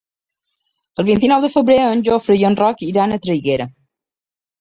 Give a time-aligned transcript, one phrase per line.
[1.01, 3.69] El vint-i-nou de febrer en Jofre i en Roc iran a Traiguera.